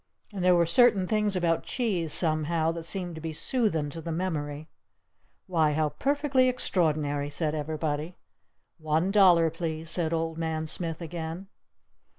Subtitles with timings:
[0.33, 4.11] And there were certain things about cheese somehow that seemed to be soothin' to the
[4.11, 4.67] memory.
[5.45, 8.15] "Why, how perfectly extraordinary!" said everybody.
[8.79, 11.49] "One dollar, please!" said Old Man Smith again.